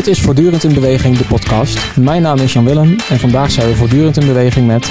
[0.00, 1.96] Dit is Voortdurend in Beweging, de podcast.
[1.96, 4.90] Mijn naam is Jan Willem en vandaag zijn we voortdurend in beweging met...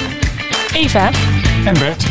[0.73, 1.11] Eva.
[1.65, 2.05] En Bert.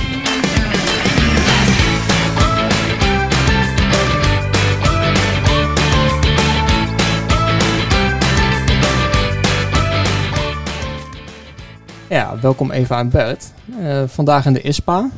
[12.08, 13.52] Ja, welkom Eva en Bert.
[13.80, 15.10] Uh, vandaag in de ISPA.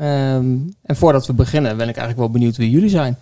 [0.00, 3.18] Um, en voordat we beginnen ben ik eigenlijk wel benieuwd wie jullie zijn.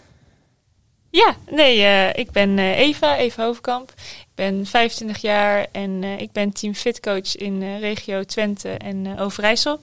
[1.17, 3.91] Ja, nee, uh, ik ben uh, Eva, Eva Hovenkamp.
[3.99, 9.81] Ik ben 25 jaar en uh, ik ben team fitcoach in regio Twente en Overijssel.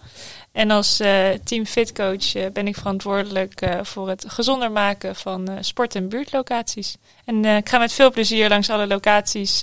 [0.52, 0.98] En als
[1.44, 6.98] team fitcoach ben ik verantwoordelijk voor het gezonder maken van sport- en buurtlocaties.
[7.26, 9.62] En ik ga met veel plezier langs alle locaties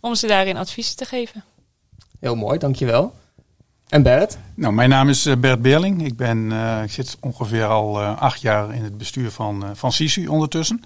[0.00, 1.44] om ze daarin advies te geven.
[2.20, 3.12] Heel mooi, dankjewel.
[3.88, 4.38] En Bert?
[4.54, 6.04] Nou, mijn naam is Bert Beerling.
[6.04, 9.70] Ik, ben, uh, ik zit ongeveer al uh, acht jaar in het bestuur van, uh,
[9.74, 10.80] van SISU ondertussen.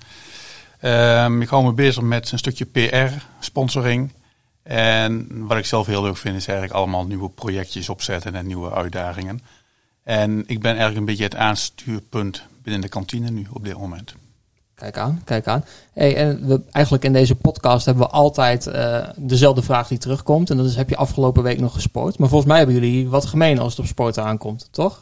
[0.82, 4.12] Um, ik hou me bezig met een stukje PR, sponsoring.
[4.62, 8.72] En wat ik zelf heel leuk vind is eigenlijk allemaal nieuwe projectjes opzetten en nieuwe
[8.72, 9.40] uitdagingen.
[10.02, 14.14] En ik ben eigenlijk een beetje het aanstuurpunt binnen de kantine nu op dit moment.
[14.78, 15.64] Kijk aan, kijk aan.
[15.92, 20.50] Hey, en we, eigenlijk in deze podcast hebben we altijd uh, dezelfde vraag die terugkomt.
[20.50, 22.18] En dat is, heb je afgelopen week nog gesport?
[22.18, 24.98] Maar volgens mij hebben jullie wat gemeen als het op sporten aankomt, toch?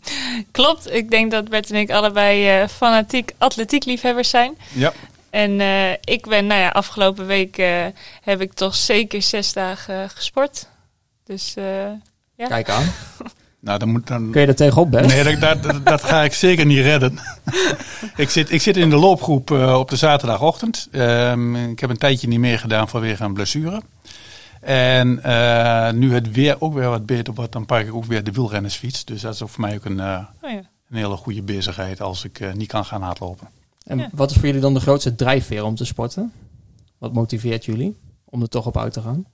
[0.50, 0.92] Klopt.
[0.92, 4.56] Ik denk dat Bert en ik allebei uh, fanatiek atletiekliefhebbers zijn.
[4.72, 4.92] Ja.
[5.30, 7.56] En uh, ik ben, nou ja, afgelopen week
[8.20, 10.68] heb ik toch zeker zes dagen gesport.
[11.24, 11.54] Dus
[12.34, 12.46] ja.
[12.46, 12.84] Kijk aan.
[13.64, 14.30] Nou, dan moet dan...
[14.30, 15.06] Kun je er tegenop, Ben?
[15.06, 17.18] Nee, dat, dat, dat, ga ik zeker niet redden.
[18.16, 20.88] ik, zit, ik zit in de loopgroep uh, op de zaterdagochtend.
[20.92, 23.82] Um, ik heb een tijdje niet meer gedaan vanwege een blessure.
[24.60, 28.24] En uh, nu het weer ook weer wat beter wordt, dan pak ik ook weer
[28.24, 29.04] de wielrennersfiets.
[29.04, 30.56] Dus dat is voor mij ook een, uh, oh ja.
[30.90, 33.48] een hele goede bezigheid als ik niet kan gaan hardlopen.
[33.86, 34.08] En ja.
[34.12, 36.32] wat is voor jullie dan de grootste drijfveer om te sporten?
[36.98, 39.26] Wat motiveert jullie om er toch op uit te gaan?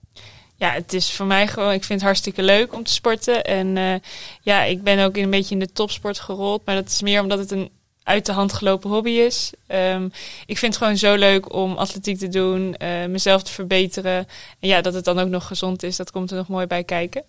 [0.61, 3.45] Ja, het is voor mij gewoon, ik vind het hartstikke leuk om te sporten.
[3.45, 3.95] En uh,
[4.41, 6.63] ja, ik ben ook een beetje in de topsport gerold.
[6.65, 7.71] Maar dat is meer omdat het een
[8.03, 9.53] uit de hand gelopen hobby is.
[9.69, 10.13] Um,
[10.47, 14.17] ik vind het gewoon zo leuk om atletiek te doen, uh, mezelf te verbeteren.
[14.61, 16.85] En ja, dat het dan ook nog gezond is, dat komt er nog mooi bij
[16.85, 17.23] kijken.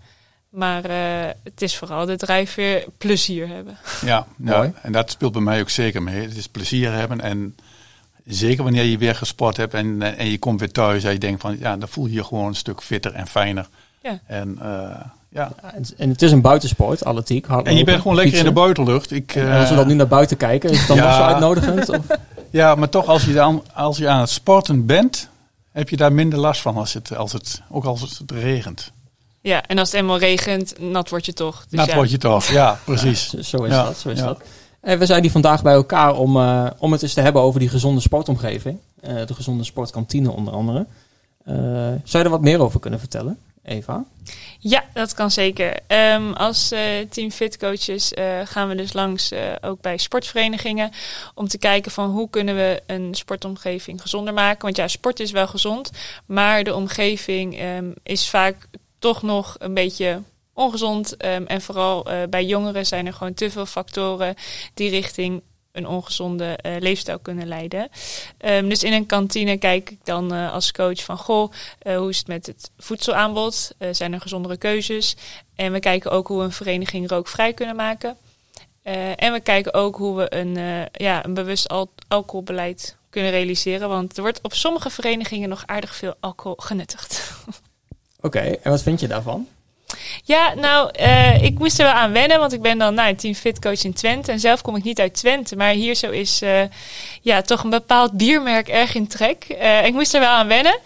[0.50, 3.78] Maar uh, het is vooral de drijfveer plezier hebben.
[4.06, 6.22] Ja, ja, en dat speelt bij mij ook zeker mee.
[6.22, 7.56] Het is plezier hebben en
[8.26, 11.42] Zeker wanneer je weer gesport hebt en, en je komt weer thuis en je denkt
[11.42, 13.68] van ja, dan voel je je gewoon een stuk fitter en fijner.
[14.02, 14.20] Ja.
[14.26, 14.96] En, uh,
[15.30, 15.52] ja.
[15.98, 17.48] en het is een buitensport, atletiek.
[17.48, 19.12] En je bent gewoon lekker in de buitenlucht.
[19.12, 21.22] Ik, uh, als we dan nu naar buiten kijken, is het dan ja, nog zo
[21.22, 21.90] uitnodigend?
[21.90, 22.06] Of?
[22.50, 25.30] Ja, maar toch als je, dan, als je aan het sporten bent,
[25.72, 28.92] heb je daar minder last van als het, als het, ook als het regent.
[29.42, 31.66] Ja, en als het eenmaal regent, nat word je toch.
[31.70, 31.96] Dus nat ja.
[31.96, 33.32] word je toch, ja, precies.
[33.32, 34.42] Ja, zo is dat, zo is dat.
[34.82, 37.60] En we zijn hier vandaag bij elkaar om, uh, om het eens te hebben over
[37.60, 38.80] die gezonde sportomgeving.
[39.04, 40.86] Uh, de gezonde sportkantine onder andere.
[41.44, 44.06] Zou je er wat meer over kunnen vertellen, Eva?
[44.60, 45.80] Ja, dat kan zeker.
[45.88, 46.74] Um, als
[47.10, 48.12] team fitcoaches
[48.44, 49.32] gaan we dus langs
[49.62, 50.92] ook bij sportverenigingen.
[51.36, 54.62] Om te kijken van hoe kunnen we een sportomgeving gezonder maken.
[54.62, 55.92] Want ja, sport is wel gezond.
[56.26, 58.68] Maar de omgeving um, is vaak
[59.00, 60.22] toch nog een beetje
[60.54, 61.26] ongezond.
[61.26, 64.36] Um, en vooral uh, bij jongeren zijn er gewoon te veel factoren
[64.74, 65.42] die richting
[65.72, 67.90] een ongezonde uh, leefstijl kunnen leiden.
[68.46, 71.52] Um, dus in een kantine kijk ik dan uh, als coach van goh,
[71.84, 73.72] hoe is het met het voedselaanbod?
[73.92, 75.16] zijn er gezondere keuzes?
[75.56, 78.18] En we kijken ook hoe we een vereniging rookvrij kunnen maken.
[79.16, 83.90] en we kijken ook hoe we een, ja, een bewust al alcoholbeleid kunnen realiseren.
[83.90, 87.34] Want er wordt op sommige verenigingen nog aardig veel alcohol genuttigd.
[88.22, 89.48] Oké, en wat vind je daarvan?
[90.24, 93.34] Ja, nou, uh, ik moest er wel aan wennen, want ik ben dan nou, team
[93.34, 94.32] fitcoach in Twente.
[94.32, 96.62] En zelf kom ik niet uit Twente, maar hier zo is uh,
[97.22, 99.46] ja, toch een bepaald biermerk erg in trek.
[99.50, 100.80] Uh, ik moest er wel aan wennen.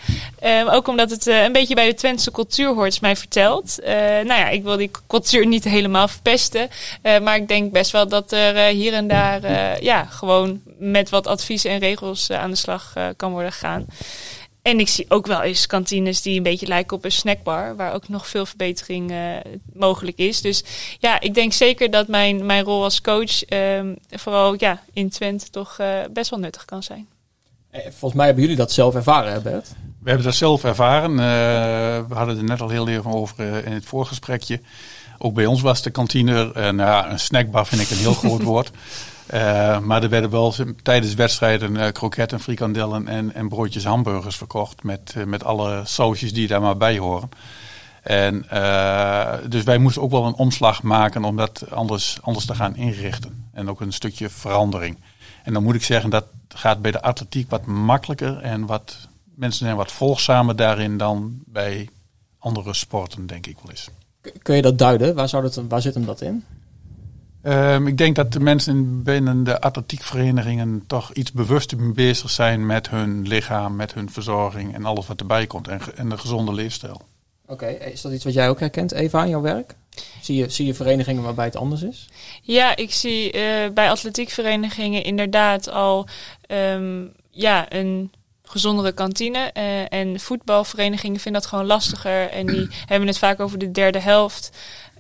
[0.72, 3.80] ook omdat het een beetje bij de Twentse cultuur hoort, is mij verteld.
[3.84, 6.70] nou ja, ik wil die cultuur niet helemaal verpesten.
[7.02, 9.42] maar ik denk best wel dat er hier en daar
[9.84, 13.86] ja, gewoon met wat adviezen en regels aan de slag kan worden gegaan.
[14.66, 17.94] En ik zie ook wel eens kantines die een beetje lijken op een snackbar, waar
[17.94, 19.18] ook nog veel verbetering uh,
[19.74, 20.42] mogelijk is.
[20.42, 20.64] Dus
[21.00, 25.50] ja, ik denk zeker dat mijn, mijn rol als coach, uh, vooral ja, in Twente,
[25.50, 27.08] toch uh, best wel nuttig kan zijn.
[27.72, 29.68] Volgens mij hebben jullie dat zelf ervaren, Bert?
[30.02, 31.16] We hebben dat zelf ervaren.
[32.08, 34.62] we hadden er net al heel even over in het voorgesprekje.
[35.18, 38.42] Ook bij ons was de kantine, nou ja, een snackbar vind ik een heel groot
[38.42, 38.72] woord.
[39.34, 44.84] Uh, maar er werden wel tijdens wedstrijden uh, kroketten, frikandellen en, en broodjes hamburgers verkocht.
[44.84, 47.30] Met, uh, met alle sausjes die daar maar bij horen.
[48.04, 48.46] En,
[49.50, 53.50] dus wij moesten ook wel een omslag maken om dat anders, anders te gaan inrichten.
[53.52, 54.98] En ook een stukje verandering.
[55.44, 58.98] En dan moet ik zeggen, dat gaat bij de atletiek wat makkelijker en wat
[59.36, 61.90] mensen zijn wat volgzamer daarin dan bij
[62.40, 63.90] andere sporten, denk ik wel eens.
[64.42, 65.16] Kun je dat duiden?
[65.16, 66.44] Waar, zou waar zit hem dat in?
[67.48, 72.90] Um, ik denk dat de mensen binnen de atletiekverenigingen toch iets bewuster bezig zijn met
[72.90, 77.02] hun lichaam, met hun verzorging en alles wat erbij komt en, en de gezonde leefstijl.
[77.48, 79.76] Oké, is dat iets wat jij ook herkent, Eva, in jouw werk?
[80.22, 82.10] Zie je, zie je verenigingen waarbij het anders is?
[82.42, 83.42] Ja, ik zie uh,
[83.74, 86.08] bij atletiekverenigingen inderdaad al
[86.48, 88.12] um, ja, een
[88.44, 89.52] gezondere kantine.
[89.58, 92.30] Uh, en voetbalverenigingen vinden dat gewoon lastiger.
[92.30, 94.50] En die hebben het vaak over de derde helft.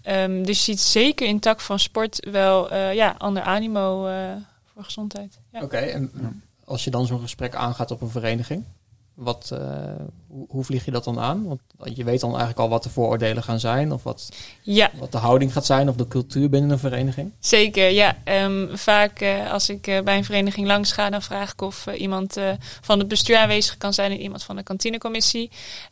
[0.07, 4.31] Um, dus je ziet zeker in tak van sport wel uh, ja, ander animo uh,
[4.74, 5.40] voor gezondheid.
[5.52, 5.62] Ja.
[5.62, 6.12] Oké, okay, en
[6.66, 8.63] als je dan zo'n gesprek aangaat op een vereniging,
[9.15, 9.59] wat, uh,
[10.27, 11.47] hoe, hoe, vlieg je dat dan aan?
[11.47, 11.59] Want
[11.97, 14.29] je weet dan eigenlijk al wat de vooroordelen gaan zijn, of wat,
[14.62, 14.91] ja.
[15.00, 17.31] wat de houding gaat zijn, of de cultuur binnen een vereniging.
[17.39, 18.17] Zeker, ja.
[18.25, 21.88] Um, vaak uh, als ik uh, bij een vereniging langs ga, dan vraag ik of
[21.88, 22.38] iemand
[22.81, 25.51] van het bestuur aanwezig kan zijn en iemand van de kantinecommissie.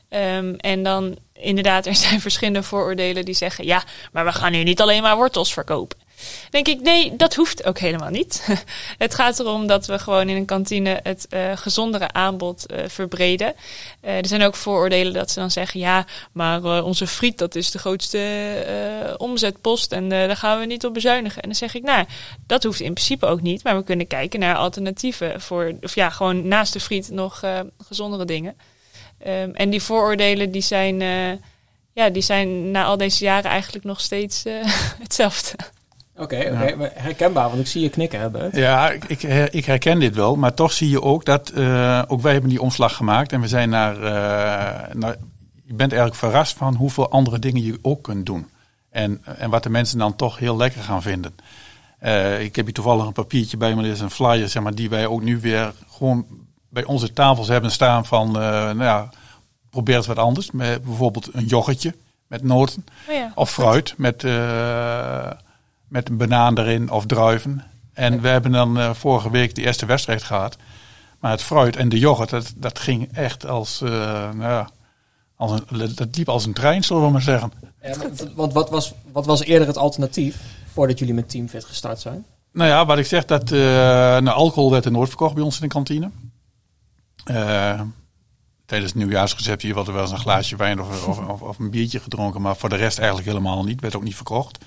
[0.10, 4.64] Um, en dan inderdaad, er zijn verschillende vooroordelen die zeggen: ja, maar we gaan hier
[4.64, 6.03] niet alleen maar wortels verkopen
[6.50, 8.48] denk ik, nee, dat hoeft ook helemaal niet.
[8.98, 13.54] het gaat erom dat we gewoon in een kantine het uh, gezondere aanbod uh, verbreden.
[14.02, 17.72] Uh, er zijn ook vooroordelen dat ze dan zeggen, ja, maar onze friet, dat is
[17.72, 18.22] de grootste
[19.18, 21.42] omzetpost en daar gaan we niet op bezuinigen.
[21.42, 22.06] En dan zeg ik, nou,
[22.48, 26.10] dat hoeft in principe ook niet, maar we kunnen kijken naar alternatieven voor, of ja,
[26.10, 27.44] gewoon naast de friet nog
[27.88, 28.56] gezondere dingen.
[29.28, 31.00] Um, en die vooroordelen, die zijn,
[31.94, 34.44] ja, die zijn na al deze jaren eigenlijk nog steeds
[35.04, 35.56] hetzelfde.
[36.18, 36.92] Oké, okay, okay.
[36.94, 38.50] herkenbaar, want ik zie je knikken hebben.
[38.54, 42.32] Ja, ik, ik, herken dit wel, maar toch zie je ook dat uh, ook wij
[42.32, 45.16] hebben die omslag gemaakt en we zijn naar, uh, naar,
[45.64, 48.50] je bent eigenlijk verrast van hoeveel andere dingen je ook kunt doen.
[48.90, 51.36] En, en wat de mensen dan toch heel lekker gaan vinden.
[52.04, 54.76] Uh, ik heb hier toevallig een papiertje bij me, dit is een flyer, zeg maar,
[54.76, 56.26] die wij ook nu weer gewoon
[56.70, 59.10] bij onze tafels hebben staan van, nou ja,
[59.70, 60.52] probeer het wat anders.
[60.52, 61.96] Met bijvoorbeeld een yoghurtje
[62.28, 62.86] met noten.
[63.10, 64.24] Oh ja, of fruit met
[65.94, 67.64] met een banaan erin of druiven.
[67.94, 70.58] En we hebben dan uh, vorige week de eerste wedstrijd gehad.
[71.20, 73.90] Maar het fruit en de yoghurt, dat, dat ging echt als, uh,
[74.32, 74.70] nou ja,
[75.36, 77.52] als een, dat liep als een trein, zullen we maar zeggen.
[77.82, 77.96] Ja,
[78.36, 80.36] want wat was, wat was eerder het alternatief
[80.74, 82.26] voordat jullie met Teamfit gestart zijn?
[82.52, 85.56] Nou ja, wat ik zeg, dat uh, nou, alcohol werd er nooit verkocht bij ons
[85.56, 86.10] in de kantine.
[88.66, 92.00] tijdens het nieuwjaarsreceptie wordt er wel eens een glaasje wijn of, of, of, een biertje
[92.00, 92.42] gedronken.
[92.42, 93.82] Maar voor de rest eigenlijk helemaal niet.
[93.82, 94.58] Werd ook niet verkocht.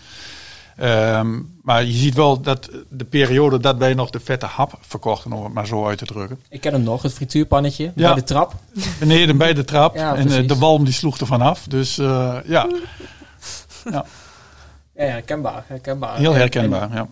[0.81, 5.33] Um, maar je ziet wel dat de periode dat wij nog de vette hap verkochten,
[5.33, 6.41] om het maar zo uit te drukken.
[6.49, 8.07] Ik ken hem nog, het frituurpannetje ja.
[8.07, 8.55] bij de trap.
[8.99, 9.95] Beneden bij de trap.
[9.95, 11.67] Ja, en uh, de walm die sloeg er vanaf.
[11.67, 12.69] Dus uh, ja.
[13.91, 14.05] ja.
[14.95, 15.65] Ja, herkenbaar.
[15.67, 16.17] herkenbaar.
[16.17, 17.09] Heel herkenbaar, ja.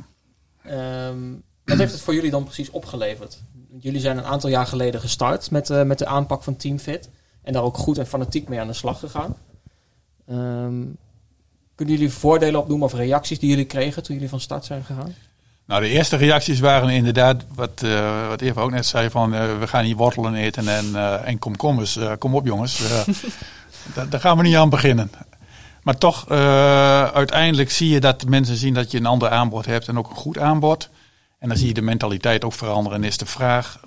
[1.09, 3.43] Um, wat heeft het voor jullie dan precies opgeleverd?
[3.81, 7.09] Jullie zijn een aantal jaar geleden gestart met, uh, met de aanpak van TeamFit.
[7.43, 9.37] En daar ook goed en fanatiek mee aan de slag gegaan.
[10.31, 10.97] Um,
[11.75, 15.15] kunnen jullie voordelen opnoemen of reacties die jullie kregen toen jullie van start zijn gegaan?
[15.67, 19.59] Nou, de eerste reacties waren inderdaad, wat, uh, wat Eva ook net zei, van uh,
[19.59, 21.99] we gaan hier wortelen eten en, uh, en komkommers.
[22.19, 22.83] kom op jongens,
[24.11, 25.11] daar, gaan we niet aan beginnen.
[25.83, 26.29] Maar toch,
[27.15, 30.17] uiteindelijk zie je dat mensen zien dat je een ander aanbod hebt en ook een
[30.17, 30.89] goed aanbod.
[31.39, 33.81] En dan zie je de mentaliteit ook veranderen en is de vraag,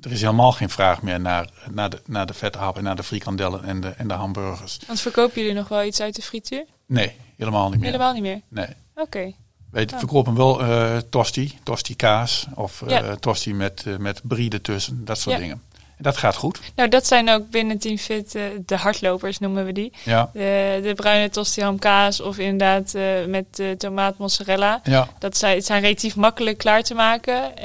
[0.00, 2.96] er is helemaal geen vraag meer naar, naar, de, naar de vette hap en naar
[2.96, 4.78] de frikandellen en de, en de hamburgers.
[4.86, 6.64] Want verkopen jullie nog wel iets uit de frituur?
[6.86, 7.90] Nee, helemaal niet meer.
[7.90, 8.40] Helemaal niet meer?
[8.48, 8.68] Nee.
[8.94, 9.02] Oké.
[9.02, 9.36] Okay.
[9.70, 9.98] Wij oh.
[9.98, 13.16] verkopen wel uh, tosti, tosti kaas of uh, ja.
[13.16, 15.42] tosti met, uh, met brie ertussen, dat soort ja.
[15.42, 15.62] dingen.
[15.98, 16.60] Dat gaat goed.
[16.74, 19.92] Nou, dat zijn ook binnen Team Fit de hardlopers, noemen we die.
[20.04, 20.30] Ja.
[20.32, 22.94] De, de bruine tosti ham kaas of inderdaad
[23.26, 24.80] met tomaat mozzarella.
[24.82, 25.08] Ja.
[25.18, 27.56] Dat zijn, het zijn relatief makkelijk klaar te maken.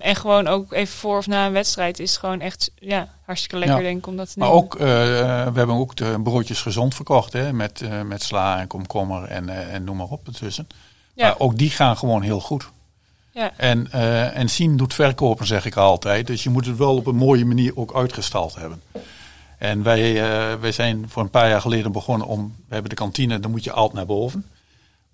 [0.00, 3.82] En gewoon ook even voor of na een wedstrijd is gewoon echt ja, hartstikke lekker,
[3.82, 7.32] denk ik, om dat te Maar ook, uh, we hebben ook de broodjes gezond verkocht,
[7.32, 10.66] hè, met, uh, met sla en komkommer en, uh, en noem maar op ertussen.
[11.14, 11.26] Ja.
[11.26, 12.70] Maar ook die gaan gewoon heel goed.
[13.34, 13.52] Ja.
[13.56, 13.92] En,
[14.32, 16.26] en zien doet verkopen, zeg ik altijd.
[16.26, 18.82] Dus je moet het wel op een mooie manier ook uitgestald hebben.
[19.58, 20.14] En wij,
[20.60, 23.64] wij zijn voor een paar jaar geleden begonnen om, we hebben de kantine, dan moet
[23.64, 24.46] je altijd naar boven.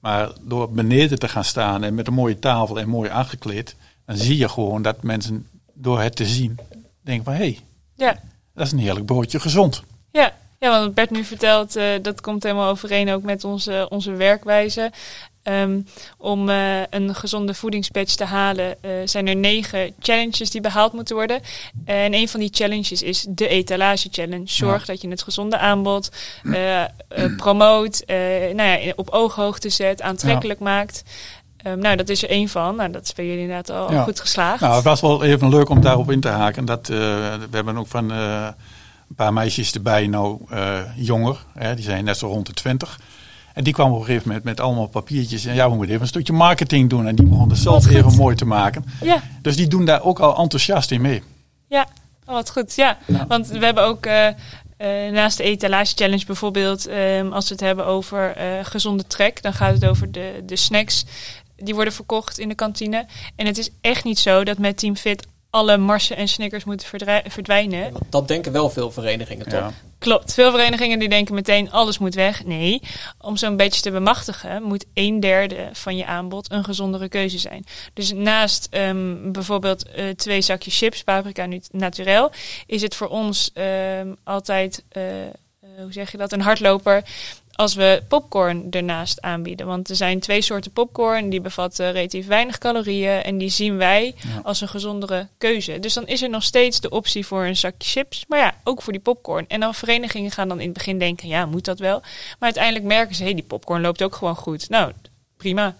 [0.00, 4.16] Maar door beneden te gaan staan en met een mooie tafel en mooi aangekleed, dan
[4.16, 6.58] zie je gewoon dat mensen door het te zien
[7.00, 7.58] denken van hé, hey,
[7.96, 8.20] ja.
[8.54, 9.82] Dat is een heerlijk broodje gezond.
[10.12, 14.12] Ja, ja want Bert nu vertelt, uh, dat komt helemaal overeen ook met onze, onze
[14.12, 14.92] werkwijze.
[15.42, 15.86] Um,
[16.18, 21.16] om uh, een gezonde voedingspatch te halen uh, zijn er negen challenges die behaald moeten
[21.16, 21.40] worden.
[21.84, 24.46] en een van die challenges is de etalage challenge.
[24.46, 24.92] Zorg ja.
[24.92, 26.10] dat je het gezonde aanbod
[27.36, 28.02] promoot,
[28.54, 30.64] nou ja, op ooghoogte zet, aantrekkelijk ja.
[30.64, 31.02] maakt.
[31.66, 32.76] Um, nou, dat is er één van.
[32.76, 34.02] Nou, dat is bij jullie inderdaad al ja.
[34.02, 34.60] goed geslaagd.
[34.60, 36.64] Nou, het was wel even leuk om daarop in te haken.
[36.64, 38.12] Dat, we hebben ook van,
[39.10, 41.44] een paar meisjes erbij, nou eh, jonger.
[41.54, 43.00] Hè, die zijn net zo rond de twintig.
[43.54, 45.44] En die kwamen op een gegeven moment met allemaal papiertjes.
[45.44, 47.06] En ja, we moeten even een stukje marketing doen.
[47.06, 48.16] En die begonnen het zelf even goed.
[48.16, 48.84] mooi te maken.
[49.00, 51.22] Ja, Dus die doen daar ook al enthousiast in mee.
[51.68, 51.86] ja.
[52.26, 52.74] Oh, wat goed.
[52.74, 57.54] Ja, want we hebben ook eh, eh, naast de etalage challenge bijvoorbeeld, ehm, als we
[57.54, 61.04] het hebben over eh, gezonde trek, dan gaat het over de, de snacks
[61.56, 63.06] die worden verkocht in de kantine.
[63.36, 66.88] En het is echt niet zo dat met Team Fit alle marsen en snickers moeten
[67.26, 67.92] verdwijnen.
[68.10, 69.60] Dat denken wel veel verenigingen, toch?
[69.60, 69.72] Ja.
[70.00, 70.34] Klopt.
[70.34, 72.44] Veel verenigingen die denken meteen alles moet weg.
[72.44, 72.80] Nee,
[73.18, 77.64] om zo'n beetje te bemachtigen moet een derde van je aanbod een gezondere keuze zijn.
[77.94, 82.30] Dus naast ehm, bijvoorbeeld eh, twee zakjes chips, paprika nu naturel,
[82.66, 85.32] is het voor ons ehm, altijd, eh, eh,
[85.78, 87.04] hoe zeg je dat, een hardloper
[87.60, 89.66] als we popcorn ernaast aanbieden.
[89.66, 94.14] Want er zijn twee soorten popcorn, die bevatten relatief weinig calorieën en die zien wij
[94.16, 94.40] Ja.
[94.42, 95.78] als een gezondere keuze.
[95.78, 98.82] Dus dan is er nog steeds de optie voor een zakje chips, maar ja, ook
[98.82, 99.44] voor die popcorn.
[99.48, 102.00] En dan verenigingen gaan dan in het begin denken, ja, moet dat wel?
[102.00, 104.68] Maar uiteindelijk merken ze, hé, die popcorn loopt ook gewoon goed.
[104.68, 104.92] Nou,
[105.36, 105.64] prima.
[105.64, 105.76] En op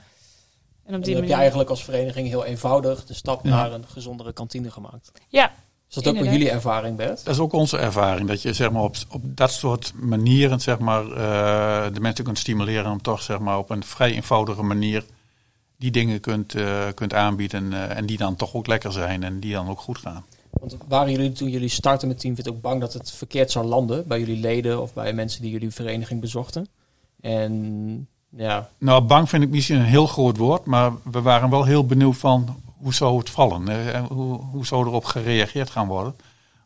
[0.85, 1.37] En dan die heb je manier.
[1.41, 3.51] eigenlijk als vereniging heel eenvoudig de stap Ja.
[3.51, 5.11] naar een gezondere kantine gemaakt.
[5.29, 5.53] Ja,
[5.91, 6.39] Is dat ook Inderdaad.
[6.39, 7.25] jullie ervaring, Bert?
[7.25, 8.29] Dat is ook onze ervaring.
[8.29, 12.39] Dat je zeg maar, op, op dat soort manieren zeg maar, eh, de mensen kunt
[12.39, 15.05] stimuleren om toch zeg maar, op een vrij eenvoudige manier
[15.77, 17.73] die dingen kunt, eh, kunt aanbieden.
[17.73, 20.25] eh, en die dan toch ook lekker zijn en die dan ook goed gaan.
[20.51, 24.07] Want waren jullie toen jullie startten met Teamfit ook bang dat het verkeerd zou landen
[24.07, 26.69] bij jullie leden of bij mensen die jullie vereniging bezochten?
[27.21, 31.65] En ja, Nou, bang vind ik misschien een heel groot woord, maar we waren wel
[31.65, 33.69] heel benieuwd van hoe zou het vallen?
[33.69, 36.15] eh, en hoe, hoe zou erop gereageerd gaan worden?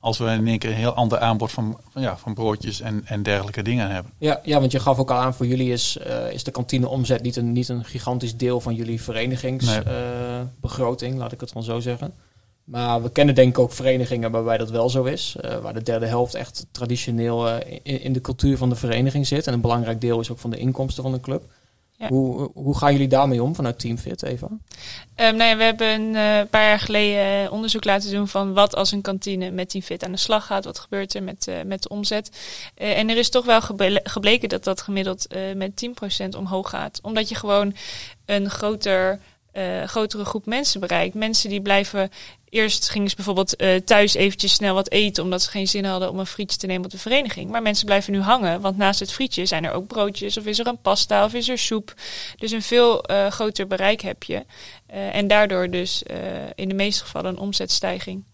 [0.01, 3.03] Als we in één keer een heel ander aanbod van, van, ja, van broodjes en,
[3.05, 4.13] en dergelijke dingen hebben.
[4.19, 7.23] ja, ja, want je gaf ook al aan, voor jullie is, eh, is de kantineomzet
[7.23, 12.13] niet een, niet een gigantisch deel van jullie verenigingsbegroting, laat ik het dan zo zeggen.
[12.65, 15.37] Maar we kennen denk ik ook verenigingen waarbij dat wel zo is.
[15.41, 19.27] eh, waar de derde helft echt traditioneel eh, in, in de cultuur van de vereniging
[19.27, 19.47] zit.
[19.47, 21.43] En een belangrijk deel is ook van de inkomsten van de club.
[21.97, 22.09] Ja.
[22.09, 24.49] Hoe, hoe gaan jullie daarmee om vanuit Teamfit, Eva?
[25.15, 28.75] Ehm, nou ja, we hebben een eh, paar jaar geleden onderzoek laten doen van wat
[28.77, 30.65] als een kantine met Team Fit aan de slag gaat.
[30.65, 32.31] Wat gebeurt er met, met de omzet?
[32.75, 35.77] En er is toch wel geble- gebleken dat dat gemiddeld met
[36.25, 36.99] 10% omhoog gaat.
[37.03, 37.75] Omdat je gewoon
[38.25, 39.21] een groter,
[39.87, 41.15] grotere groep mensen bereikt.
[41.15, 42.11] Mensen die blijven...
[42.55, 45.23] Eerst gingen ze bijvoorbeeld eh, thuis eventjes snel wat eten...
[45.23, 47.51] omdat ze geen zin hadden om een frietje te nemen op de vereniging.
[47.51, 50.37] Maar mensen blijven nu hangen, want naast het frietje zijn er ook broodjes...
[50.37, 51.95] of is er een pasta of is er soep.
[52.37, 54.45] Dus een veel eh, groter bereik heb je.
[54.87, 56.17] Eh, en daardoor dus eh,
[56.55, 58.25] in de meeste gevallen een omzetstijging.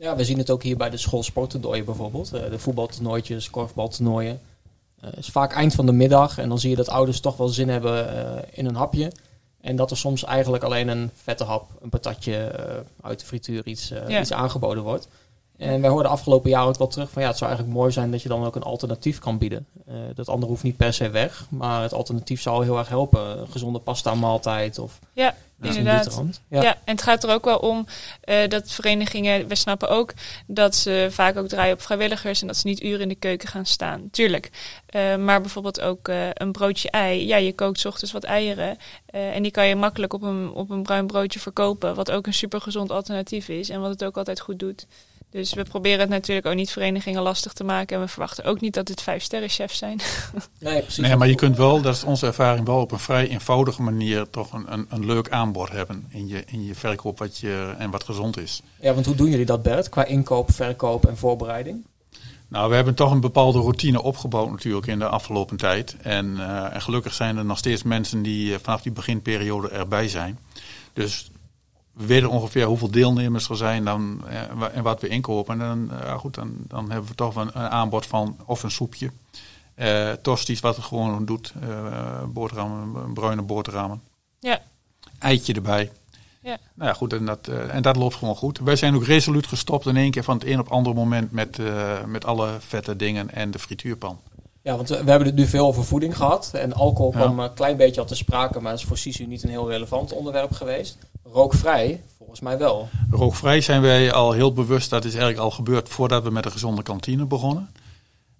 [0.00, 2.32] Ja, we zien het ook hier bij de schoolsporttoernooien bijvoorbeeld.
[2.32, 4.40] Eh, de voetbaltoernooitjes, korfbaltoernooien.
[5.00, 7.36] Eh, Het is vaak eind van de middag en dan zie je dat ouders toch
[7.36, 9.12] wel zin hebben eh, in een hapje.
[9.60, 13.66] En dat er soms eigenlijk alleen een vette hap, een patatje eh, uit de frituur
[13.66, 14.20] iets, eh, Ja.
[14.20, 15.08] iets aangeboden wordt.
[15.60, 18.10] En wij hoorden afgelopen jaar ook wel terug van ja, het zou eigenlijk mooi zijn
[18.10, 19.66] dat je dan ook een alternatief kan bieden.
[19.86, 23.38] Eh, dat andere hoeft niet per se weg, maar het alternatief zou heel erg helpen.
[23.38, 26.22] Een gezonde pasta maaltijd of Ja, inderdaad.
[26.48, 26.62] Ja.
[26.62, 27.86] en het gaat er ook wel om
[28.20, 30.12] eh, dat verenigingen, we snappen ook
[30.46, 33.48] dat ze vaak ook draaien op vrijwilligers en dat ze niet uren in de keuken
[33.48, 34.08] gaan staan.
[34.10, 34.50] Tuurlijk.
[34.86, 37.26] Eh, maar bijvoorbeeld ook een broodje ei.
[37.26, 38.76] Ja, je kookt 's ochtends wat eieren
[39.06, 42.34] en die kan je makkelijk op een, op een bruin broodje verkopen, wat ook een
[42.34, 44.86] supergezond alternatief is en wat het ook altijd goed doet.
[45.30, 47.96] Dus we proberen het natuurlijk ook niet verenigingen lastig te maken.
[47.96, 50.00] En we verwachten ook niet dat het vijf sterren chefs zijn.
[50.58, 51.04] Nee, precies.
[51.04, 54.30] Nee, maar je kunt wel, dat is onze ervaring, wel op een vrij eenvoudige manier
[54.30, 57.90] toch een, een, een leuk aanbod hebben in je, in je verkoop wat je, en
[57.90, 58.62] wat gezond is.
[58.80, 59.88] Ja, want hoe doen jullie dat, Bert?
[59.88, 61.84] Qua inkoop, verkoop en voorbereiding?
[62.48, 65.96] Nou, we hebben toch een bepaalde routine opgebouwd natuurlijk in de afgelopen tijd.
[66.02, 70.08] En, eh, en gelukkig zijn er nog steeds mensen die eh, vanaf die beginperiode erbij
[70.08, 70.38] zijn.
[70.92, 71.30] Dus
[71.92, 75.60] we weten ongeveer hoeveel deelnemers er zijn dan, eh, en wat we inkopen.
[75.60, 78.62] En dan, eh, ja, goed, dan, dan hebben we toch een, een aanbod van of
[78.62, 79.10] een soepje.
[79.74, 81.52] eh tosties, wat het gewoon doet.
[81.60, 84.02] eh boterhammen, bruine boterhammen.
[84.38, 84.60] Ja.
[85.18, 85.90] Eitje erbij.
[86.42, 86.56] Ja.
[86.74, 88.58] Nou ja, goed, en dat, eh, en dat loopt gewoon goed.
[88.58, 91.32] Wij zijn ook resoluut gestopt in één keer van het een op het andere moment
[91.32, 94.18] met, eh, met alle vette dingen en de frituurpan.
[94.62, 96.50] Ja, want we hebben het nu veel over voeding gehad.
[96.54, 97.18] En alcohol Ja.
[97.18, 100.12] kwam een klein beetje al te sprake, maar is voor Sisu niet een heel relevant
[100.12, 100.98] onderwerp geweest.
[101.32, 102.88] Rookvrij, volgens mij wel.
[103.10, 106.50] Rookvrij zijn wij al heel bewust, dat is eigenlijk al gebeurd voordat we met de
[106.50, 107.70] gezonde kantine begonnen.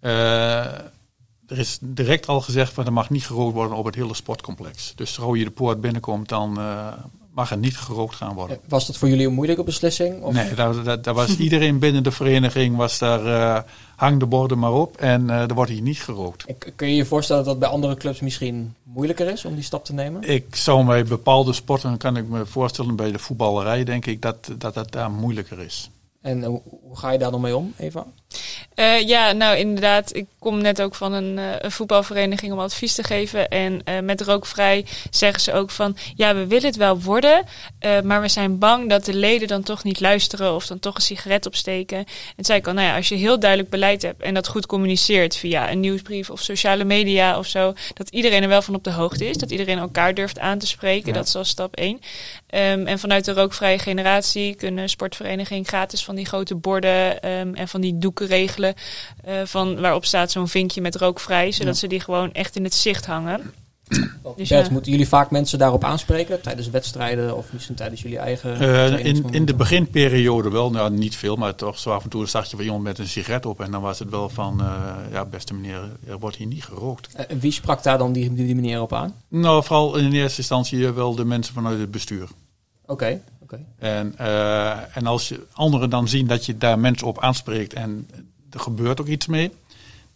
[0.00, 0.66] Eh,
[1.50, 4.92] er is direct al gezegd van er mag niet gerookt worden op het hele sportcomplex.
[4.96, 6.92] Dus zodra je de poort binnenkomt, dan eh,
[7.30, 8.56] mag er niet gerookt gaan worden.
[8.56, 10.22] Eh, Was dat voor jullie een moeilijke beslissing?
[10.22, 10.32] Of?
[10.32, 13.62] Nee, daar, daar, daar was iedereen binnen de vereniging, was daar, eh,
[13.96, 16.44] hang de borden maar op en eh, er wordt hier niet gerookt.
[16.76, 19.84] Kun je je voorstellen dat dat bij andere clubs misschien moeilijker is om die stap
[19.84, 20.22] te nemen?
[20.22, 24.50] Ik zou bij bepaalde sporten, kan ik me voorstellen, bij de voetballerij denk ik dat
[24.58, 25.90] dat, dat daar moeilijker is.
[26.20, 28.06] En hoe hoe ga je daar dan mee om, Eva?
[28.80, 30.14] Uh, ja, nou inderdaad.
[30.14, 33.48] Ik kom net ook van een, uh, een voetbalvereniging om advies te geven.
[33.48, 35.96] En uh, met rookvrij zeggen ze ook van...
[36.14, 37.44] ja, we willen het wel worden...
[38.04, 40.54] maar we zijn bang dat de leden dan toch niet luisteren...
[40.54, 41.98] of dan toch een sigaret opsteken.
[42.36, 44.22] En zei ik al, nou ja, als je heel duidelijk beleid hebt...
[44.22, 47.74] en dat goed communiceert via een nieuwsbrief of sociale media of zo...
[47.94, 49.36] dat iedereen er wel van op de hoogte is.
[49.36, 51.08] Dat iedereen elkaar durft aan te spreken.
[51.08, 51.14] Ja.
[51.14, 51.90] Dat is al stap 1.
[51.90, 52.00] Um,
[52.86, 57.28] en vanuit de rookvrije generatie kunnen sportverenigingen gratis van die grote borden...
[57.30, 58.74] Um, en van die doeken regelen
[59.28, 61.80] uh, van waarop staat zo'n vinkje met rookvrij, zodat ja.
[61.80, 63.52] ze die gewoon echt in het zicht hangen.
[64.36, 64.72] Dus Bert, ja.
[64.72, 68.62] moeten jullie vaak mensen daarop aanspreken tijdens wedstrijden of misschien tijdens jullie eigen?
[68.62, 72.26] Uh, in, in de beginperiode wel, nou niet veel, maar toch zo af en toe
[72.26, 75.12] zag je van iemand met een sigaret op en dan was het wel van, uh,
[75.12, 77.14] ja beste meneer, er wordt hier niet gerookt.
[77.14, 79.14] En wie sprak daar dan die, die meneer op aan?
[79.28, 82.28] Nou, vooral in eerste instantie wel de mensen vanuit het bestuur.
[82.90, 82.92] Oké.
[82.92, 83.22] Okay.
[83.42, 83.64] Okay.
[83.78, 88.08] En, uh, en als je anderen dan zien dat je daar mensen op aanspreekt en
[88.50, 89.52] er gebeurt ook iets mee.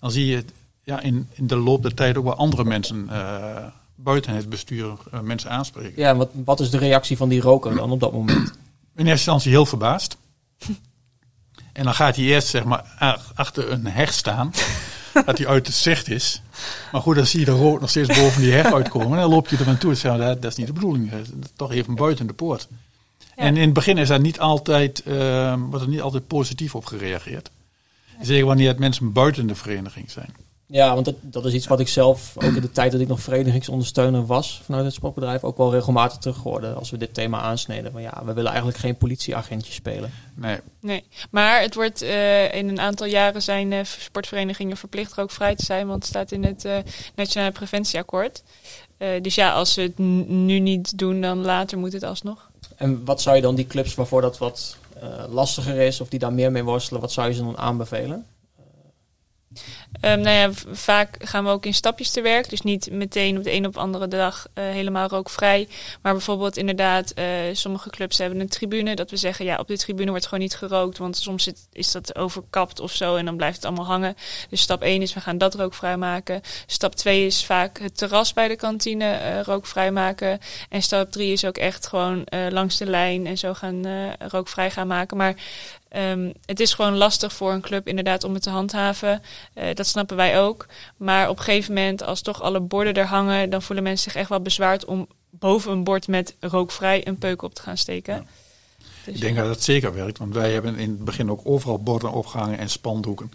[0.01, 0.45] Dan zie je
[0.83, 4.97] ja, in, in de loop der tijd ook wel andere mensen uh, buiten het bestuur
[5.15, 5.93] uh, mensen aanspreken.
[5.97, 8.53] Ja, en wat, wat is de reactie van die roker dan op dat moment?
[8.97, 10.17] In eerste instantie heel verbaasd.
[11.73, 12.85] en dan gaat hij eerst zeg maar
[13.35, 14.53] achter een heg staan.
[15.27, 16.43] Dat hij uit het zicht is.
[16.93, 19.11] Maar goed, dan zie je de rook nog steeds boven die heg uitkomen.
[19.11, 21.13] En dan loop je er naartoe en zeg dat, dat is niet de bedoeling.
[21.57, 22.69] Toch even buiten de poort.
[23.19, 23.27] Ja.
[23.37, 26.87] En in het begin is daar niet altijd, uh, wordt er niet altijd positief op
[26.87, 27.51] gereageerd.
[28.21, 30.35] Zeker wanneer het mensen buiten de vereniging zijn.
[30.75, 33.09] Ja, want dat, dat is iets wat ik zelf, ook in de tijd dat ik
[33.09, 37.41] nog verenigingsondersteuner was vanuit het sportbedrijf, ook wel regelmatig terug hoorde als we dit thema
[37.41, 37.93] aansneden.
[37.93, 40.13] Van ja, we willen eigenlijk geen politieagentjes spelen.
[40.35, 40.59] Nee.
[40.81, 45.65] Nee, maar het wordt uh, in een aantal jaren zijn uh, sportverenigingen verplicht rookvrij te
[45.65, 46.77] zijn, want het staat in het uh,
[47.15, 48.43] Nationale Preventieakkoord.
[49.23, 52.51] dus ja, als ze het nu niet doen, dan later moet het alsnog.
[52.77, 56.19] En wat zou je dan die clubs waarvoor dat wat uh, lastiger is of die
[56.19, 58.27] daar meer mee worstelen, wat zou je ze dan aanbevelen?
[60.01, 62.49] Um, nou ja, vaak gaan we ook in stapjes te werk.
[62.49, 65.69] Dus niet meteen op de een op de andere dag uh, helemaal rookvrij.
[66.03, 68.95] Maar bijvoorbeeld inderdaad, uh, sommige clubs hebben een tribune.
[68.95, 70.99] Dat we zeggen, ja, op die tribune wordt gewoon niet gerookt.
[70.99, 74.17] Want soms is dat overkapt of zo en dan blijft het allemaal hangen.
[74.49, 76.41] Dus stap 1 is, we gaan dat rookvrij maken.
[76.67, 80.39] Stap 2 is vaak het terras bij de kantine uh, rookvrij maken.
[80.69, 83.87] En stap 3 is ook echt gewoon langs de lijn en zo gaan
[84.19, 85.17] rookvrij gaan maken.
[85.17, 85.35] Maar
[85.97, 89.23] Um, het is gewoon lastig voor een club inderdaad om het te handhaven.
[89.85, 90.67] Dat snappen wij ook.
[90.97, 94.21] Maar op een gegeven moment, als toch alle borden er hangen, dan voelen mensen zich
[94.21, 98.15] echt wel bezwaard om boven een bord met rookvrij een peuk op te gaan steken.
[98.15, 98.25] Ja.
[99.05, 101.83] Dus ik denk dat dat zeker werkt, want wij hebben in het begin ook overal
[101.83, 103.33] borden opgehangen en spandoeken.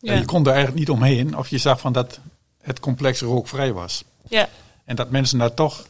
[0.00, 0.12] Ja.
[0.12, 2.20] En je kon er eigenlijk niet omheen of je zag van dat
[2.62, 4.04] het complex rookvrij was.
[4.28, 4.48] Ja.
[4.84, 5.86] En dat mensen daar toch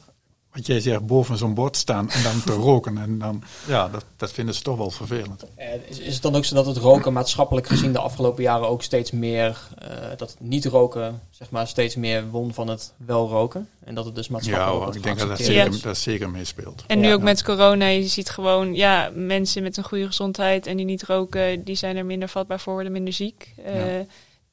[0.56, 2.98] wat jij zegt, boven zo'n bord staan en dan te roken.
[2.98, 5.44] En dan, ja, dat, dat vinden ze toch wel vervelend.
[5.88, 8.82] Is, is het dan ook zo dat het roken maatschappelijk gezien de afgelopen jaren ook
[8.82, 13.28] steeds meer, uh, dat het niet roken, zeg maar, steeds meer won van het wel
[13.28, 13.68] roken?
[13.84, 15.78] En dat het dus maatschappelijk Ja, ik denk dat dat zeker, ja.
[15.82, 16.84] dat zeker meespeelt.
[16.86, 20.66] En nu ja, ook met corona, je ziet gewoon, ja, mensen met een goede gezondheid
[20.66, 23.54] en die niet roken, die zijn er minder vatbaar voor, worden minder ziek.
[23.58, 23.74] Uh,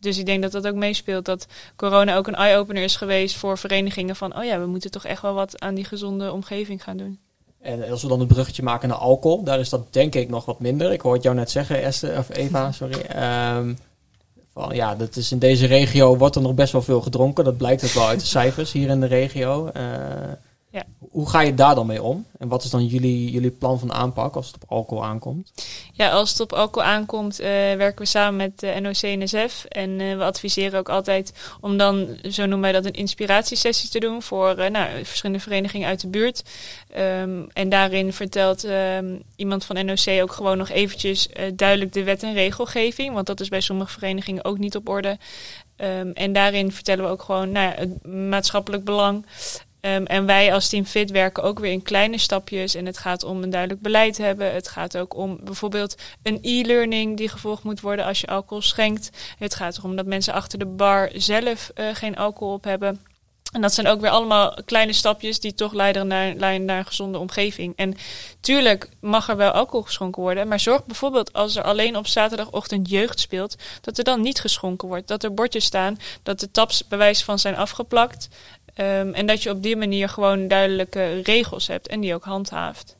[0.03, 1.25] dus ik denk dat dat ook meespeelt.
[1.25, 4.37] Dat corona ook een eye-opener is geweest voor verenigingen van...
[4.37, 7.19] oh ja, we moeten toch echt wel wat aan die gezonde omgeving gaan doen.
[7.61, 10.45] En als we dan een bruggetje maken naar alcohol, daar is dat denk ik nog
[10.45, 10.91] wat minder.
[10.91, 13.05] Ik hoorde jou net zeggen, Esther, of Eva, sorry.
[13.55, 13.77] Um,
[14.53, 17.43] van, ja, dat is in deze regio wordt er nog best wel veel gedronken.
[17.43, 19.69] Dat blijkt ook wel uit de cijfers hier in de regio.
[19.77, 19.83] Uh,
[20.73, 20.85] ja.
[21.11, 22.25] Hoe ga je daar dan mee om?
[22.37, 25.53] En wat is dan jullie, jullie plan van aanpak als het op alcohol aankomt?
[25.91, 29.65] Ja, als het op alcohol aankomt, uh, werken we samen met de NOC-NSF.
[29.65, 33.99] En uh, we adviseren ook altijd om dan, zo noemen wij dat, een inspiratiesessie te
[33.99, 36.43] doen voor nou, verschillende verenigingen uit de buurt.
[36.97, 42.23] Um, en daarin vertelt um, iemand van NOC ook gewoon nog eventjes duidelijk de wet
[42.23, 43.13] en regelgeving.
[43.13, 45.17] Want dat is bij sommige verenigingen ook niet op orde.
[45.77, 49.25] Um, en daarin vertellen we ook gewoon nou ja, het maatschappelijk belang.
[49.85, 52.75] Um, en wij als Team Fit werken ook weer in kleine stapjes.
[52.75, 54.53] En het gaat om een duidelijk beleid hebben.
[54.53, 59.09] Het gaat ook om bijvoorbeeld een e-learning die gevolgd moet worden als je alcohol schenkt.
[59.37, 63.01] Het gaat erom dat mensen achter de bar zelf uh, geen alcohol op hebben.
[63.53, 66.85] En dat zijn ook weer allemaal kleine stapjes die toch leiden naar, leiden naar een
[66.85, 67.73] gezonde omgeving.
[67.75, 67.95] En
[68.39, 70.47] tuurlijk mag er wel alcohol geschonken worden.
[70.47, 74.87] Maar zorg bijvoorbeeld als er alleen op zaterdagochtend jeugd speelt, dat er dan niet geschonken
[74.87, 75.07] wordt.
[75.07, 78.27] Dat er bordjes staan, dat de taps bewijs van zijn afgeplakt.
[78.75, 82.95] Um, en dat je op die manier gewoon duidelijke regels hebt en die ook handhaaft.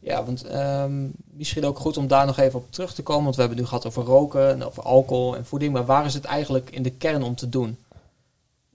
[0.00, 3.24] Ja, want um, misschien ook goed om daar nog even op terug te komen.
[3.24, 5.72] Want we hebben het nu gehad over roken en over alcohol en voeding.
[5.72, 7.78] Maar waar is het eigenlijk in de kern om te doen?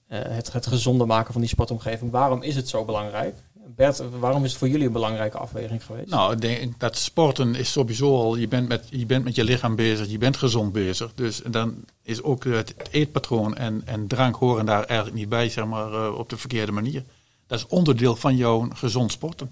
[0.07, 2.11] Uh, het, het gezonder maken van die sportomgeving.
[2.11, 3.35] Waarom is het zo belangrijk?
[3.67, 6.09] Bert, waarom is het voor jullie een belangrijke afweging geweest?
[6.09, 9.43] Nou, ik denk dat sporten is sowieso al, je bent, met, je bent met je
[9.43, 11.13] lichaam bezig, je bent gezond bezig.
[11.15, 15.65] Dus dan is ook het eetpatroon en, en drank horen daar eigenlijk niet bij, zeg
[15.65, 17.03] maar, uh, op de verkeerde manier.
[17.47, 19.51] Dat is onderdeel van jouw gezond sporten.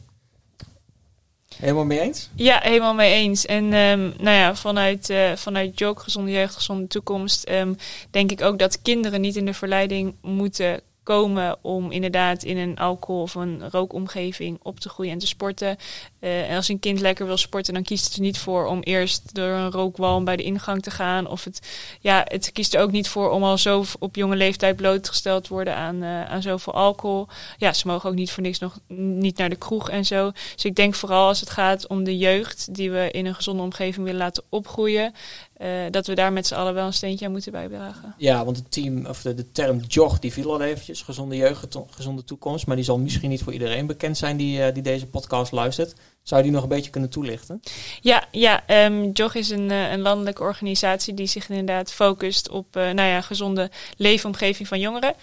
[1.55, 2.29] Helemaal mee eens?
[2.35, 3.45] Ja, helemaal mee eens.
[3.45, 7.75] En um, nou ja, vanuit, uh, vanuit Jok, Gezonde Jeugd, Gezonde Toekomst, um,
[8.09, 12.77] denk ik ook dat kinderen niet in de verleiding moeten komen om inderdaad in een
[12.77, 15.77] alcohol- of een rookomgeving op te groeien en te sporten.
[16.19, 19.35] Uh, als een kind lekker wil sporten, dan kiest het er niet voor om eerst
[19.35, 21.27] door een rookwalm bij de ingang te gaan.
[21.27, 21.67] Of het,
[21.99, 25.53] ja, het kiest er ook niet voor om al zo op jonge leeftijd blootgesteld te
[25.53, 27.27] worden aan, uh, aan zoveel alcohol.
[27.57, 30.31] Ja, ze mogen ook niet voor niks nog niet naar de kroeg en zo.
[30.55, 33.63] Dus ik denk vooral als het gaat om de jeugd die we in een gezonde
[33.63, 35.13] omgeving willen laten opgroeien.
[35.61, 38.15] Uh, dat we daar met z'n allen wel een steentje aan moeten bijdragen.
[38.17, 41.77] Ja, want het team, of de, de term JOG, die viel al eventjes, gezonde jeugd,
[41.89, 42.67] gezonde toekomst.
[42.67, 45.95] Maar die zal misschien niet voor iedereen bekend zijn die, uh, die deze podcast luistert.
[46.23, 47.61] Zou je die nog een beetje kunnen toelichten?
[48.01, 52.65] Ja, ja um, JOG is een, uh, een landelijke organisatie die zich inderdaad focust op
[52.73, 55.13] nou ja, gezonde leefomgeving van jongeren.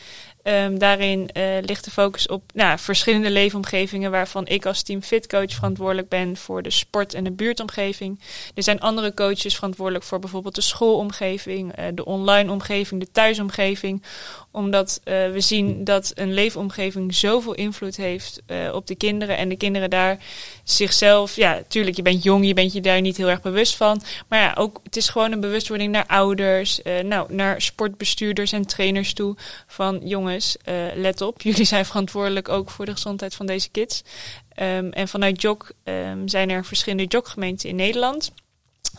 [0.49, 5.53] Um, daarin uh, ligt de focus op nou, verschillende leefomgevingen, waarvan ik als team fitcoach
[5.53, 8.21] verantwoordelijk ben voor de sport- en de buurtomgeving.
[8.55, 14.03] Er zijn andere coaches verantwoordelijk voor bijvoorbeeld de schoolomgeving, uh, de online omgeving, de thuisomgeving.
[14.51, 19.57] Omdat uh, we zien dat een leefomgeving zoveel invloed heeft op de kinderen en de
[19.57, 20.19] kinderen daar
[20.65, 24.03] zichzelf, ja, tuurlijk, je bent jong, je bent je daar niet heel erg bewust van.
[24.29, 29.13] Maar ja, ook het is gewoon een bewustwording naar ouders, nou, naar sportbestuurders en trainers
[29.13, 30.38] toe van jongens.
[30.39, 34.03] Uh, let op, jullie zijn verantwoordelijk ook voor de gezondheid van deze kids.
[34.63, 38.33] Um, en vanuit JOK um, zijn er verschillende JOK-gemeenten in Nederland.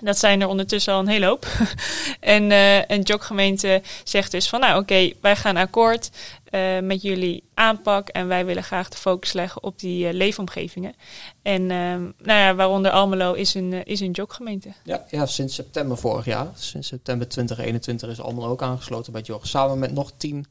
[0.02, 1.48] Dat zijn er ondertussen al een hele hoop.
[2.20, 6.10] en uh, een JOK-gemeente zegt dus van, nou oké, wij gaan akkoord
[6.52, 10.94] uh, met jullie aanpak en wij willen graag de focus leggen op die leefomgevingen.
[11.42, 14.70] En nou ja, waaronder Almelo is een, is een JOK-gemeente.
[14.84, 19.46] Ja, ja, sinds september vorig jaar, sinds september 2021 is Almelo ook aangesloten bij JOK,
[19.46, 20.46] samen met nog tien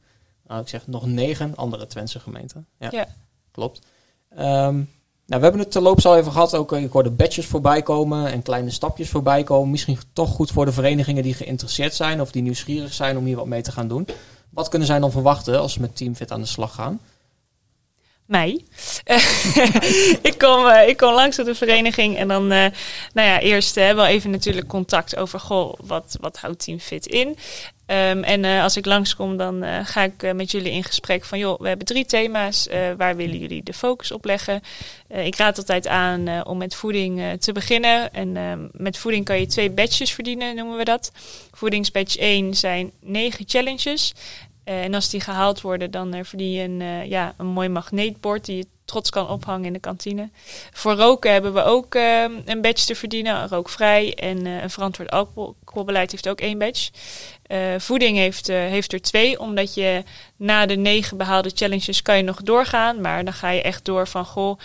[0.49, 2.67] nou, ik zeg nog negen andere Twentse gemeenten.
[2.79, 3.07] Ja, ja.
[3.51, 3.81] klopt.
[4.31, 4.89] Um,
[5.25, 6.55] nou, we hebben het terloops al even gehad.
[6.55, 9.71] Ook, ik hoorde badges voorbij komen en kleine stapjes voorbij komen.
[9.71, 13.35] Misschien toch goed voor de verenigingen die geïnteresseerd zijn of die nieuwsgierig zijn om hier
[13.35, 14.07] wat mee te gaan doen.
[14.49, 16.99] Wat kunnen zij dan verwachten als ze met Teamfit aan de slag gaan?
[18.29, 18.63] Mij.
[20.29, 22.65] ik, kom, uh, ik kom langs op de vereniging en dan, uh,
[23.13, 27.05] nou ja, eerst uh, wel even natuurlijk contact over, goh, wat, wat houdt Team Fit
[27.05, 27.37] in?
[27.87, 31.67] Um, en als ik langskom, dan ga ik met jullie in gesprek van, joh, we
[31.67, 34.61] hebben drie thema's, waar willen jullie de focus op leggen?
[35.07, 38.13] ik raad altijd aan om met voeding te beginnen.
[38.13, 41.11] En ehm, met voeding kan je twee badges verdienen, noemen we dat.
[41.51, 44.13] Voedingsbadge 1 zijn negen challenges.
[44.69, 47.69] Uh, en als die gehaald worden, dan uh, verdien je een, uh, ja, een mooi
[47.69, 50.29] magneetbord die je trots kan ophangen in de kantine.
[50.71, 51.93] Voor roken hebben we ook
[52.45, 54.13] een badge te verdienen, rookvrij.
[54.15, 56.91] En een verantwoord alcoholbeleid heeft ook één badge.
[57.77, 60.03] voeding heeft, heeft er twee, omdat je
[60.35, 63.01] na de negen behaalde challenges kan je nog doorgaan.
[63.01, 64.59] Maar dan ga je echt door van, goh,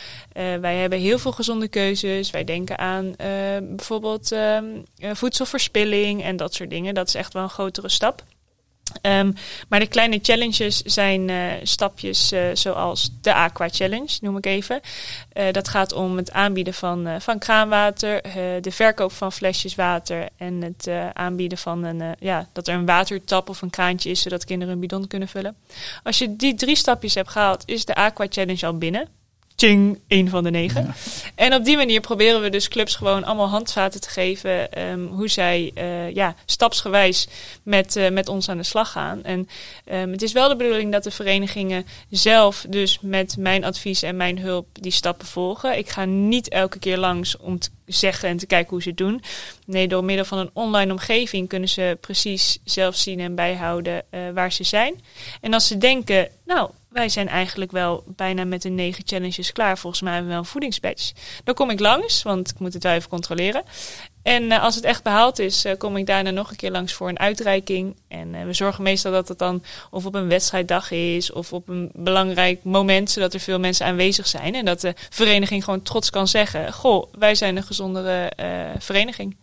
[0.60, 2.30] wij hebben heel veel gezonde keuzes.
[2.30, 3.14] Wij denken aan
[3.62, 4.64] bijvoorbeeld ehm,
[5.12, 6.94] voedselverspilling en dat soort dingen.
[6.94, 8.22] Dat is echt wel een grotere stap.
[9.02, 9.34] Um,
[9.68, 14.80] maar de kleine challenges zijn uh, stapjes uh, zoals de Aqua Challenge, noem ik even.
[15.32, 18.22] Uh, dat gaat om het aanbieden van, van kraanwater,
[18.60, 23.48] de verkoop van flesjes water en het aanbieden van een, ja, dat er een watertap
[23.48, 25.56] of een kraantje is, zodat kinderen een bidon kunnen vullen.
[26.02, 29.08] Als je die drie stapjes hebt gehaald, is de Aqua Challenge al binnen.
[29.54, 30.84] Tjing, één van de negen.
[30.84, 30.94] Ja.
[31.34, 35.28] En op die manier proberen we dus clubs gewoon allemaal handvaten te geven um, hoe
[35.28, 37.28] zij uh, ja, stapsgewijs
[37.62, 39.24] met, uh, met ons aan de slag gaan.
[39.24, 39.48] En
[39.92, 44.16] um, het is wel de bedoeling dat de verenigingen zelf dus met mijn advies en
[44.16, 45.78] mijn hulp die stappen volgen.
[45.78, 48.98] Ik ga niet elke keer langs om te zeggen en te kijken hoe ze het
[48.98, 49.22] doen.
[49.66, 54.20] Nee, door middel van een online omgeving kunnen ze precies zelf zien en bijhouden uh,
[54.34, 55.02] waar ze zijn.
[55.40, 59.78] En als ze denken, nou, wij zijn eigenlijk wel bijna met de negen challenges klaar.
[59.78, 61.14] Volgens mij hebben we wel een voedingsbadge.
[61.44, 63.62] Dan kom ik langs, want ik moet het wel even controleren.
[64.22, 66.92] En uh, als het echt behaald is, uh, kom ik daarna nog een keer langs
[66.92, 67.96] voor een uitreiking.
[68.08, 71.68] En uh, we zorgen meestal dat het dan of op een wedstrijddag is of op
[71.68, 74.54] een belangrijk moment, zodat er veel mensen aanwezig zijn.
[74.54, 78.32] En dat de vereniging gewoon trots kan zeggen: Goh, wij zijn een gezondere
[78.78, 79.36] vereniging.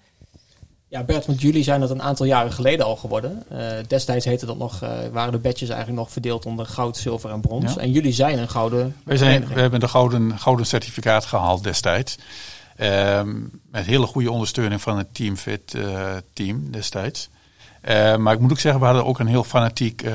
[0.92, 3.44] Ja, Bert, want jullie zijn dat een aantal jaren geleden al geworden.
[3.52, 7.30] Uh, destijds heette dat nog, uh, waren de badges eigenlijk nog verdeeld onder goud, zilver
[7.30, 7.74] en brons.
[7.74, 7.82] Ja.
[7.82, 8.96] En jullie zijn een gouden.
[9.04, 12.18] Wij zijn, we hebben de gouden, gouden certificaat gehaald destijds.
[12.82, 17.30] Um, met hele goede ondersteuning van het Teamfit uh, team destijds.
[18.18, 20.06] maar ik moet ook zeggen, we hadden ook een heel fanatiek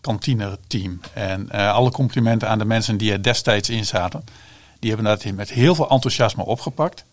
[0.00, 1.00] kantine team.
[1.12, 4.24] En alle complimenten aan de mensen die er destijds in zaten.
[4.78, 7.04] Die hebben dat met heel veel enthousiasme opgepakt.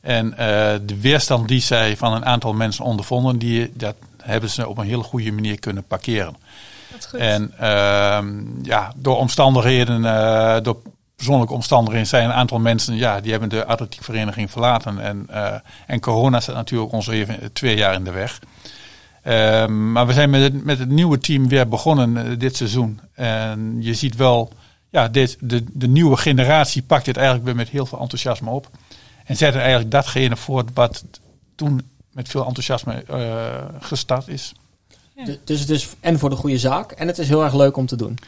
[0.00, 4.68] En eh, de weerstand die zij van een aantal mensen ondervonden, die, dat hebben ze
[4.68, 6.36] op een hele goede manier kunnen parkeren.
[6.92, 7.20] Wat goed.
[7.20, 10.76] En ehm, ja, door omstandigheden, eh, door
[11.16, 15.00] persoonlijke omstandigheden zijn een aantal mensen, ja, die hebben de atletiekvereniging verlaten.
[15.00, 15.54] En, eh,
[15.86, 18.38] en corona staat natuurlijk ons even twee jaar in de weg.
[19.22, 23.00] Ehm, maar we zijn met het, met het nieuwe team weer begonnen dit seizoen.
[23.14, 24.52] En je ziet wel,
[24.90, 28.70] ja, dit, de, de nieuwe generatie pakt dit eigenlijk weer met heel veel enthousiasme op.
[29.30, 31.04] En zet er eigenlijk datgene voort wat
[31.54, 34.52] toen met veel enthousiasme eh, gestart is.
[35.14, 35.34] Ja.
[35.44, 37.86] Dus het is en voor de goede zaak en het is heel erg leuk om
[37.86, 38.18] te doen.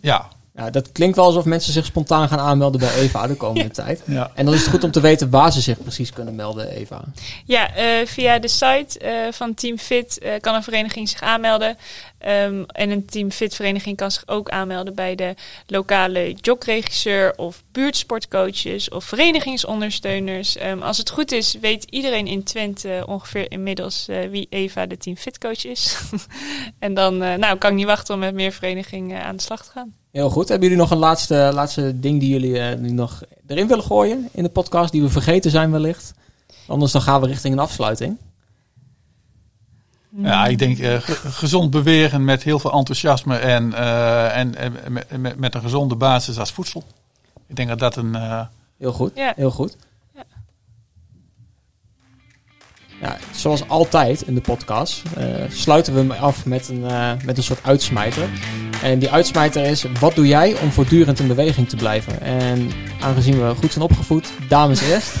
[0.00, 3.70] Ja, Ja, dat klinkt wel alsof mensen zich spontaan gaan aanmelden bij Eva de komende
[3.82, 4.02] tijd.
[4.06, 4.30] ja.
[4.34, 7.04] En dan is het goed om te weten waar ze zich precies kunnen melden, Eva.
[7.44, 11.76] Ja, eh, via de site eh, van Team Fit eh, kan een vereniging zich aanmelden.
[12.22, 15.34] Ehm, en een Team Fit vereniging kan zich ook aanmelden bij de
[15.66, 20.56] lokale jogregisseur of buurtsportcoaches of verenigingsondersteuners.
[20.56, 24.96] Ehm, als het goed is, weet iedereen in Twente ongeveer inmiddels eh, wie Eva de
[24.96, 25.96] Team Fit coach is.
[26.78, 29.64] en dan eh, nou, kan ik niet wachten om met meer verenigingen aan de slag
[29.64, 30.01] te gaan.
[30.12, 30.48] Heel goed.
[30.48, 34.28] Hebben jullie nog een laatste, laatste ding die jullie eh, nu nog erin willen gooien
[34.32, 36.14] in de podcast, die we vergeten zijn wellicht?
[36.66, 38.16] Anders dan gaan we richting een afsluiting.
[40.16, 44.92] Ja, ik denk eh, ge- gezond bewegen met heel veel enthousiasme en, eh, en, en
[45.20, 46.82] met, met, een gezonde basis als voedsel.
[47.46, 48.14] Ik denk dat dat een.
[48.14, 48.40] eh,
[48.78, 49.12] Heel goed.
[49.14, 49.32] Ja.
[49.36, 49.76] Heel goed.
[53.02, 53.16] Ja.
[53.30, 57.42] Zoals altijd in de podcast eh, sluiten we hem af met een, eh, met een
[57.42, 58.28] soort uitsmijter.
[58.82, 62.20] En die uitsmijter is, wat doe jij om voortdurend in beweging te blijven?
[62.20, 65.14] En aangezien we goed zijn opgevoed, dames eerst.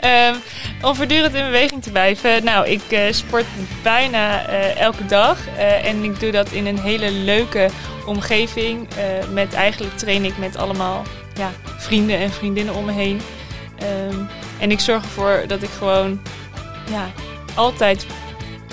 [0.00, 0.34] Ehm,
[0.82, 2.44] om voortdurend in beweging te blijven.
[2.44, 3.44] Nou, ik eh, sport
[3.82, 5.38] bijna elke dag.
[5.82, 7.68] en ik doe dat in een hele leuke
[8.06, 8.88] omgeving.
[9.32, 11.02] met eigenlijk train ik met allemaal
[11.34, 13.20] ja, vrienden en vriendinnen om me heen.
[13.78, 14.18] Ehm,
[14.58, 16.20] en ik zorg ervoor dat ik gewoon
[16.90, 17.10] ja,
[17.54, 18.06] altijd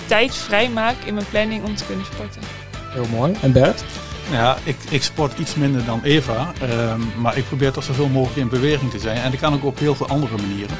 [0.06, 2.42] tijd vrij maak in mijn planning om te kunnen sporten.
[2.90, 3.34] Heel mooi.
[3.42, 3.84] En Bert?
[4.32, 8.40] ja, ik, ik sport iets minder dan Eva, ehm, maar ik probeer toch zoveel mogelijk
[8.40, 9.18] in beweging te zijn.
[9.18, 10.78] En dat kan ook op heel veel andere manieren.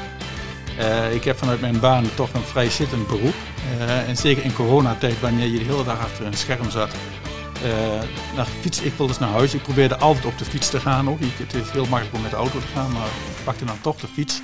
[0.78, 3.34] Eh, ik heb vanuit mijn baan toch een vrij zittend beroep.
[3.78, 6.90] Eh, en zeker in coronatijd, wanneer je de hele dag achter een scherm zat,
[7.62, 8.00] eh,
[8.36, 9.54] dan fiets ik wel eens naar huis.
[9.54, 11.20] Ik probeerde altijd op de fiets te gaan ook.
[11.20, 13.80] Ik, het is heel makkelijk om met de auto te gaan, maar ik pakte dan
[13.80, 14.42] toch de fiets.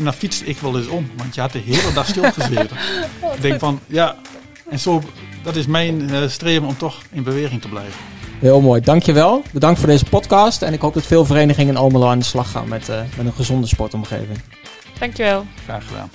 [0.00, 2.76] En dan fietste ik wel eens om, want je had de hele dag stilgezeten.
[3.36, 4.16] ik denk van, ja,
[4.70, 5.02] en zo,
[5.42, 8.00] dat is mijn eh, streven om toch in beweging te blijven.
[8.38, 8.80] Heel mooi.
[8.80, 9.42] Dankjewel.
[9.52, 10.62] Bedankt voor deze podcast.
[10.62, 13.26] En ik hoop dat veel verenigingen in Almelo aan de slag gaan met, eh, met
[13.26, 14.38] een gezonde sportomgeving.
[14.98, 15.44] Dankjewel.
[15.64, 16.10] Graag gedaan.